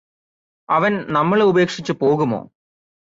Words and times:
അവന് 0.69 0.99
നമ്മളെ 1.09 1.43
ഉപേക്ഷിച്ചുപോകുമോ 1.43 2.41